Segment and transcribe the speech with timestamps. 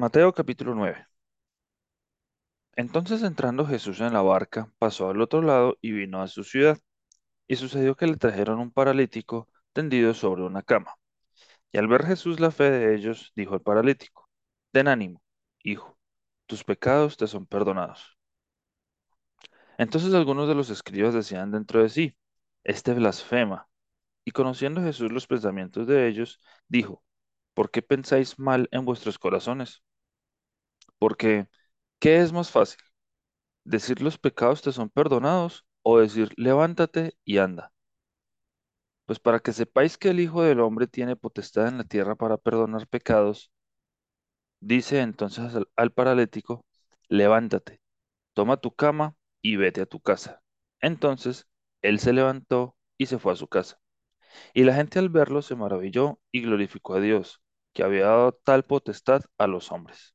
[0.00, 1.06] Mateo capítulo 9.
[2.74, 6.78] Entonces entrando Jesús en la barca, pasó al otro lado y vino a su ciudad.
[7.46, 10.94] Y sucedió que le trajeron un paralítico tendido sobre una cama.
[11.70, 14.30] Y al ver Jesús la fe de ellos, dijo al paralítico,
[14.72, 15.22] Ten ánimo,
[15.62, 15.98] hijo,
[16.46, 18.16] tus pecados te son perdonados.
[19.76, 22.16] Entonces algunos de los escribas decían dentro de sí,
[22.64, 23.68] Este blasfema.
[24.24, 27.04] Y conociendo Jesús los pensamientos de ellos, dijo,
[27.54, 29.82] ¿Por qué pensáis mal en vuestros corazones?
[31.00, 31.48] Porque,
[32.00, 32.78] ¿qué es más fácil?
[33.64, 37.72] decir los pecados te son perdonados o decir levántate y anda.
[39.04, 42.38] Pues para que sepáis que el Hijo del Hombre tiene potestad en la tierra para
[42.38, 43.52] perdonar pecados,
[44.60, 46.64] dice entonces al, al paralítico,
[47.08, 47.80] levántate,
[48.34, 50.42] toma tu cama y vete a tu casa.
[50.80, 51.46] Entonces
[51.82, 53.78] él se levantó y se fue a su casa.
[54.54, 57.42] Y la gente al verlo se maravilló y glorificó a Dios,
[57.74, 60.14] que había dado tal potestad a los hombres.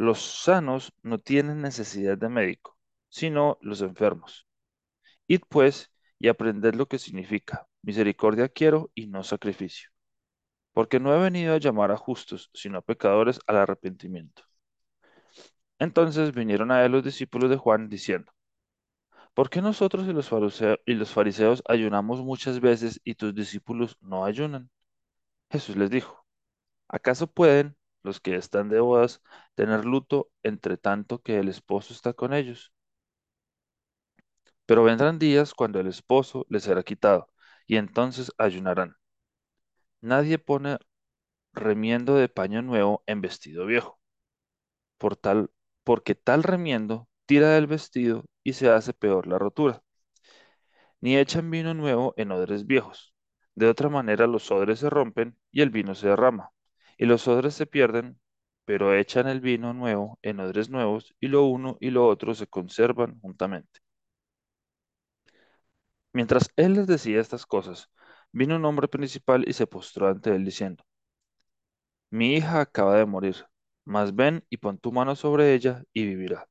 [0.00, 2.78] Los sanos no tienen necesidad de médico,
[3.10, 4.46] sino los enfermos.
[5.26, 9.90] Id pues y aprended lo que significa, misericordia quiero y no sacrificio,
[10.72, 14.42] porque no he venido a llamar a justos, sino a pecadores al arrepentimiento.
[15.78, 18.32] Entonces vinieron a él los discípulos de Juan diciendo,
[19.34, 20.30] ¿por qué nosotros y los
[20.86, 24.70] y los fariseos ayunamos muchas veces y tus discípulos no ayunan?
[25.50, 26.26] Jesús les dijo,
[26.88, 29.22] ¿acaso pueden los que están de bodas
[29.54, 32.72] tener luto entre tanto que el esposo está con ellos?
[34.64, 37.28] Pero vendrán días cuando el esposo les será quitado,
[37.66, 38.96] y entonces ayunarán.
[40.02, 40.76] Nadie pone
[41.54, 44.00] remiendo de paño nuevo en vestido viejo,
[44.98, 45.50] por tal,
[45.84, 49.82] porque tal remiendo tira del vestido y se hace peor la rotura.
[51.02, 53.14] Ni echan vino nuevo en odres viejos.
[53.54, 56.52] De otra manera los odres se rompen y el vino se derrama,
[57.00, 58.20] y los odres se pierden,
[58.66, 62.46] pero echan el vino nuevo en odres nuevos, y lo uno y lo otro se
[62.48, 63.80] conservan juntamente.
[66.12, 67.90] Mientras él les decía estas cosas,
[68.32, 70.84] vino un hombre principal y se postró ante él diciendo,
[72.12, 73.46] Mi hija acaba de morir,
[73.84, 76.49] mas ven y pon tu mano sobre ella y vivirá.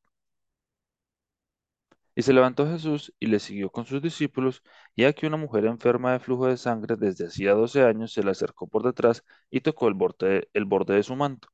[2.19, 4.62] Y se levantó Jesús y le siguió con sus discípulos,
[4.94, 8.31] y aquí una mujer enferma de flujo de sangre desde hacía doce años se le
[8.31, 11.47] acercó por detrás y tocó el borde, el borde de su manto,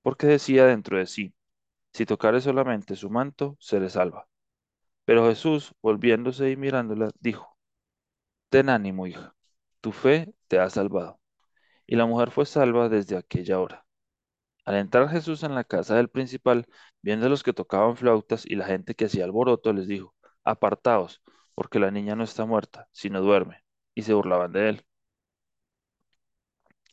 [0.00, 1.34] porque decía dentro de sí,
[1.92, 4.26] si tocare solamente su manto, seré salva.
[5.04, 7.58] Pero Jesús, volviéndose y mirándola, dijo,
[8.50, 9.34] Ten ánimo, hija,
[9.82, 11.20] tu fe te ha salvado.
[11.86, 13.85] Y la mujer fue salva desde aquella hora.
[14.66, 16.66] Al entrar Jesús en la casa del principal,
[17.02, 21.22] viendo a los que tocaban flautas y la gente que hacía alboroto, les dijo, Apartaos,
[21.54, 23.64] porque la niña no está muerta, sino duerme.
[23.94, 24.86] Y se burlaban de él.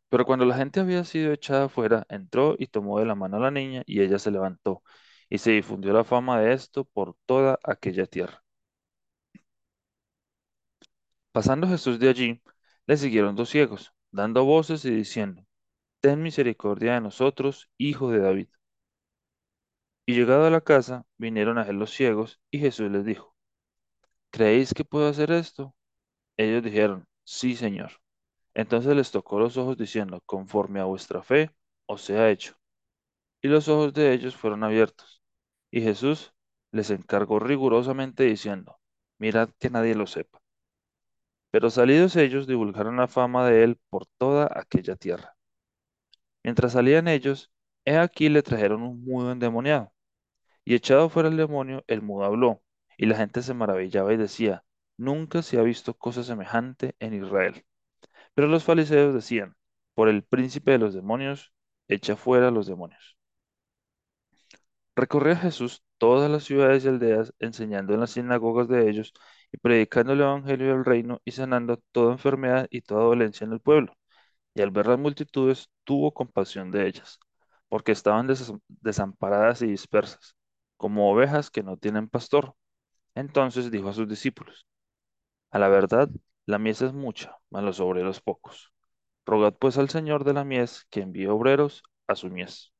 [0.10, 3.40] Pero cuando la gente había sido echada afuera, entró y tomó de la mano a
[3.42, 4.82] la niña, y ella se levantó,
[5.30, 8.44] y se difundió la fama de esto por toda aquella tierra.
[11.32, 12.42] Pasando Jesús de allí,
[12.88, 15.44] le siguieron dos ciegos, dando voces y diciendo,
[16.04, 18.48] Ten misericordia de nosotros, hijo de David.
[20.06, 23.36] Y llegado a la casa, vinieron a él los ciegos, y Jesús les dijo,
[24.32, 25.76] ¿Creéis que puedo hacer esto?
[26.38, 27.92] Ellos dijeron, Sí, Señor.
[28.56, 31.52] Entonces les tocó los ojos diciendo, Conforme a vuestra fe,
[31.88, 32.56] os sea hecho.
[33.42, 35.24] Y los ojos de ellos fueron abiertos.
[35.72, 36.34] Y Jesús
[36.72, 38.80] les encargó rigurosamente diciendo,
[39.20, 40.42] Mirad que nadie lo sepa.
[41.52, 45.38] Pero salidos ellos divulgaron la fama de él por toda aquella tierra.
[46.44, 47.52] Mientras salían ellos,
[47.86, 49.94] he aquí le trajeron un mudo endemoniado.
[50.66, 52.62] Y echado fuera el demonio, el mudo habló,
[52.98, 54.64] y la gente se maravillaba y decía,
[54.98, 57.66] nunca se ha visto cosa semejante en Israel.
[58.36, 59.56] Pero los fariseos decían,
[59.96, 61.54] por el príncipe de los demonios,
[61.88, 63.18] echa fuera los demonios.
[64.96, 69.14] Recorría Jesús todas las ciudades y aldeas, enseñando en las sinagogas de ellos
[69.52, 73.60] y predicando el evangelio del reino y sanando toda enfermedad y toda dolencia en el
[73.60, 73.94] pueblo.
[74.56, 77.20] Y al ver las multitudes, tuvo compasión de ellas,
[77.70, 80.36] porque estaban des- desamparadas y dispersas,
[80.78, 82.56] como ovejas que no tienen pastor.
[83.16, 84.68] Entonces dijo a sus discípulos,
[85.52, 86.10] A la verdad,
[86.46, 88.74] la mies es mucha, mas los obreros pocos.
[89.26, 92.74] Rogad pues al Señor de la mies que envíe obreros a su mies.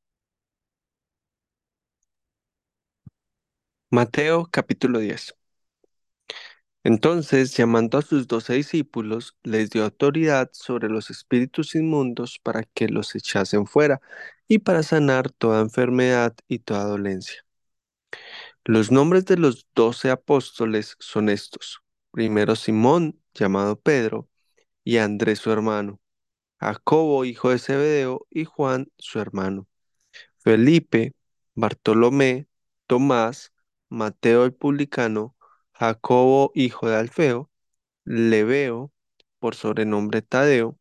[3.92, 5.34] Mateo capítulo 10.
[6.84, 12.90] Entonces, llamando a sus doce discípulos, les dio autoridad sobre los espíritus inmundos para que
[12.90, 14.02] los echasen fuera
[14.48, 17.46] y para sanar toda enfermedad y toda dolencia.
[18.66, 21.82] Los nombres de los doce apóstoles son estos.
[22.12, 24.30] Primero Simón, llamado Pedro,
[24.84, 26.00] y Andrés su hermano,
[26.60, 29.68] Jacobo, hijo de Zebedeo, y Juan su hermano,
[30.40, 31.16] Felipe,
[31.56, 32.48] Bartolomé,
[32.88, 33.54] Tomás,
[33.90, 35.36] Mateo el publicano,
[35.84, 37.52] Jacobo, hijo de Alfeo,
[38.06, 38.94] Lebeo,
[39.40, 40.80] por sobrenombre Tadeo,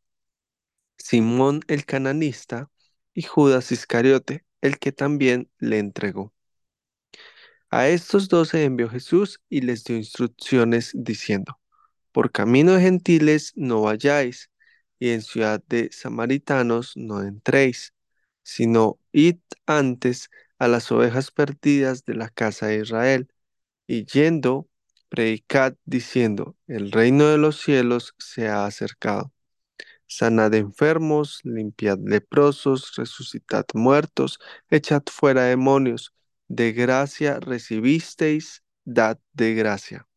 [0.97, 2.71] Simón el cananista,
[3.15, 6.33] y Judas Iscariote, el que también le entregó.
[7.71, 11.59] A estos doce envió Jesús y les dio instrucciones diciendo,
[12.13, 14.51] Por camino de gentiles no vayáis,
[15.01, 17.93] y en ciudad de samaritanos no entréis,
[18.45, 23.29] sino id antes a las ovejas perdidas de la casa de Israel,
[23.87, 24.69] y yendo,
[25.13, 29.31] predicad diciendo, El reino de los cielos se ha acercado.
[30.07, 34.39] Sanad enfermos, limpiad leprosos, resucitad muertos,
[34.71, 36.15] echad fuera demonios.
[36.49, 40.09] De gracia recibisteis, dad de gracia.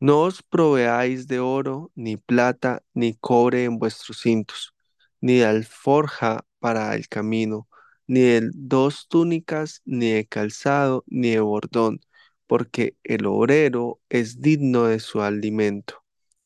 [0.00, 4.74] No os proveáis de oro, ni plata, ni cobre en vuestros cintos,
[5.20, 7.68] ni alforja para el camino,
[8.08, 12.00] ni de dos túnicas, ni de calzado, ni de bordón,
[12.50, 16.04] porque el obrero es digno de su alimento.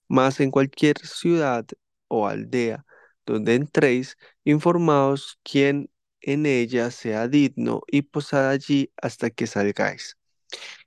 [0.08, 1.66] Mas en cualquier ciudad
[2.08, 2.86] o aldea
[3.26, 5.90] donde entréis, informaos quién
[6.22, 10.18] en ella sea digno y posad allí hasta que salgáis.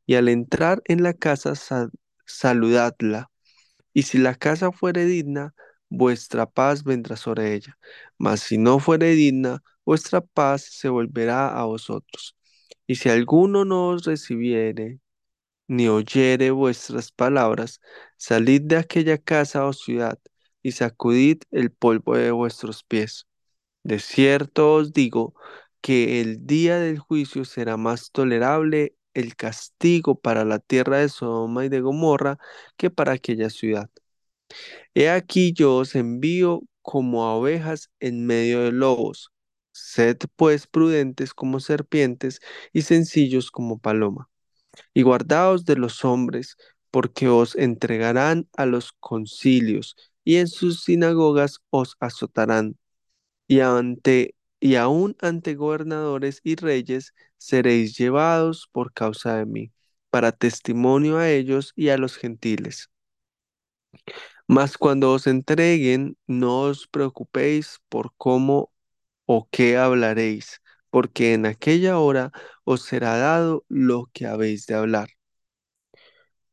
[0.06, 1.90] Y al entrar en la casa, sa-
[2.26, 3.32] saludadla.
[3.94, 5.56] Y si la casa fuere digna,
[5.90, 7.78] vuestra paz vendrá sobre ella.
[8.20, 12.38] Mas si no fuere digna, vuestra paz se volverá a vosotros.
[12.88, 15.00] Y si alguno no os recibiere,
[15.68, 17.82] ni oyere vuestras palabras,
[18.18, 20.20] salid de aquella casa o ciudad
[20.64, 23.28] y sacudid el polvo de vuestros pies.
[23.84, 25.36] De cierto os digo
[25.82, 31.66] que el día del juicio será más tolerable el castigo para la tierra de Sodoma
[31.66, 32.38] y de Gomorra
[32.78, 33.90] que para aquella ciudad.
[34.94, 39.32] He aquí yo os envío como a ovejas en medio de lobos.
[39.72, 42.40] Sed pues prudentes como serpientes
[42.74, 44.30] y sencillos como paloma
[44.94, 46.58] y guardaos de los hombres,
[46.92, 52.78] porque os entregarán a los concilios, y en sus sinagogas os azotarán,
[53.48, 59.72] y ante y aun ante gobernadores y reyes seréis llevados por causa de mí,
[60.10, 62.90] para testimonio a ellos y a los gentiles.
[64.48, 68.72] Mas cuando os entreguen, no os preocupéis por cómo
[69.26, 72.32] o qué hablaréis, porque en aquella hora
[72.72, 75.10] os será dado lo que habéis de hablar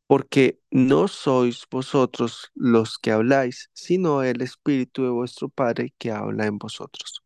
[0.07, 6.47] porque no sois vosotros los que habláis, sino el Espíritu de vuestro Padre que habla
[6.47, 7.23] en vosotros.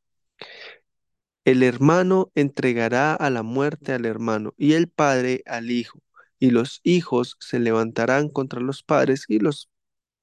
[1.45, 6.01] El hermano entregará a la muerte al hermano y el padre al hijo,
[6.39, 9.69] y los hijos se levantarán contra los padres y los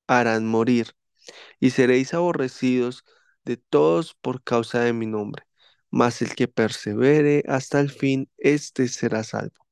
[0.08, 0.94] harán morir,
[1.60, 3.06] y seréis aborrecidos
[3.46, 5.46] de todos por causa de mi nombre.
[6.00, 9.66] Mas el que persevere hasta el fin, éste será salvo.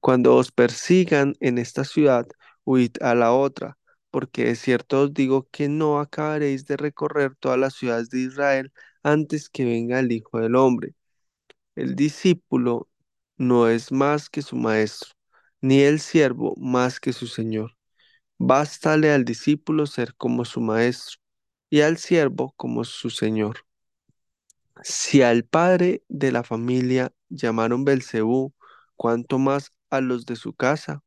[0.00, 2.26] Cuando os persigan en esta ciudad,
[2.64, 3.78] huid a la otra,
[4.10, 8.72] porque de cierto os digo que no acabaréis de recorrer todas las ciudades de Israel
[9.02, 10.94] antes que venga el Hijo del Hombre.
[11.76, 12.88] El discípulo
[13.38, 15.10] no es más que su maestro,
[15.60, 17.76] ni el siervo más que su señor.
[18.38, 21.18] Bástale al discípulo ser como su maestro,
[21.70, 23.66] y al siervo como su señor.
[24.82, 28.54] Si al padre de la familia llamaron Belcebú,
[28.96, 31.02] cuánto más a los de su casa.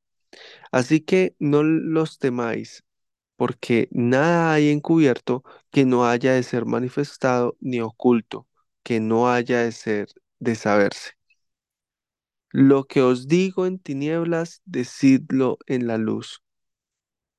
[0.71, 2.83] Así que no los temáis,
[3.37, 8.47] porque nada hay encubierto que no haya de ser manifestado, ni oculto
[8.83, 11.11] que no haya de ser de saberse.
[12.51, 16.41] Lo que os digo en tinieblas, decidlo en la luz,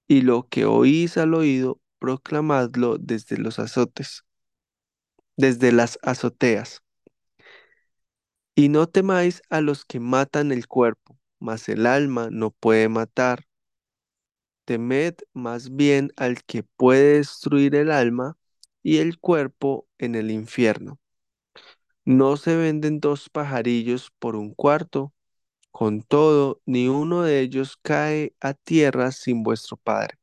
[0.06, 4.24] y lo que oís al oído, proclamadlo desde los azotes,
[5.36, 6.82] desde las azoteas.
[8.56, 13.44] Y no temáis a los que matan el cuerpo, mas el alma no puede matar.
[14.66, 18.36] Temed más bien al que puede destruir el alma
[18.82, 20.98] y el cuerpo en el infierno.
[22.06, 25.12] No se venden dos pajarillos por un cuarto,
[25.72, 30.18] con todo, ni uno de ellos cae a tierra sin vuestro Padre,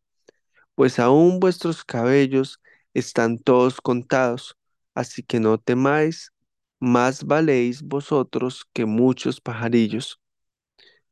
[0.76, 2.62] pues aún vuestros cabellos
[2.94, 4.58] están todos contados,
[4.94, 6.32] así que no temáis,
[6.80, 10.20] más valéis vosotros que muchos pajarillos.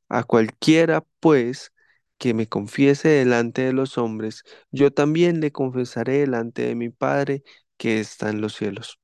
[0.10, 1.74] A cualquiera, pues,
[2.18, 7.44] que me confiese delante de los hombres, yo también le confesaré delante de mi Padre
[7.78, 9.00] que está en los cielos.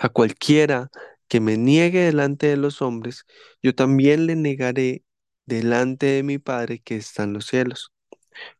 [0.00, 0.90] A cualquiera
[1.28, 3.24] que me niegue delante de los hombres,
[3.62, 5.04] yo también le negaré
[5.46, 7.92] delante de mi Padre que está en los cielos.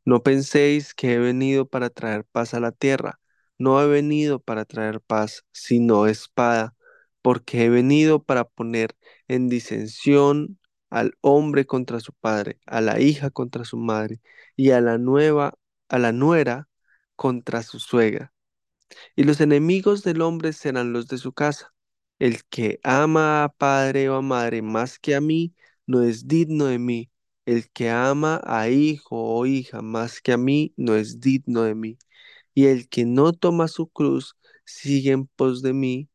[0.04, 3.17] No penséis que he venido para traer paz a la tierra.
[3.58, 6.74] No he venido para traer paz, sino espada,
[7.22, 8.96] porque he venido para poner
[9.28, 10.58] en disensión
[10.90, 14.20] al hombre contra su padre, a la hija contra su madre,
[14.56, 15.54] y a la nueva,
[15.88, 16.68] a la nuera
[17.16, 18.32] contra su suegra
[19.16, 21.72] y los enemigos del hombre serán los de su casa.
[22.18, 25.54] El que ama a padre o a madre más que a mí,
[25.86, 27.10] no es digno de mí.
[27.46, 31.74] El que ama a hijo o hija más que a mí, no es digno de
[31.74, 31.98] mí.
[32.58, 36.08] Y el que no toma su cruz, sigue en pos de mí,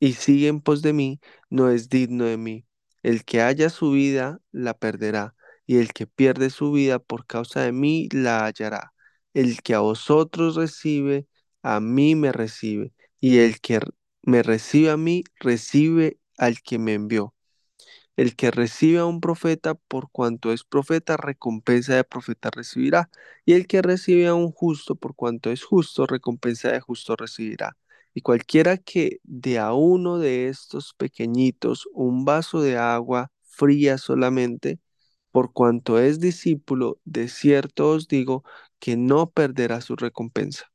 [0.00, 2.66] y sigue en pos de mí, no es digno de mí.
[3.02, 5.34] El que haya su vida, la perderá,
[5.66, 8.92] y el que pierde su vida por causa de mí, la hallará.
[9.34, 11.26] El que a vosotros recibe,
[11.62, 13.80] a mí me recibe, y el que
[14.22, 17.34] me recibe a mí, recibe al que me envió.
[18.20, 23.10] El que recibe a un profeta por cuanto es profeta, recompensa de profeta recibirá.
[23.46, 27.76] Y el que recibe a un justo por cuanto es justo, recompensa de justo recibirá.
[28.14, 34.78] Y cualquiera que de a uno de estos pequeñitos un vaso de agua fría solamente,
[35.32, 38.44] por cuanto es discípulo, de cierto os digo
[38.80, 40.69] que no perderá su recompensa.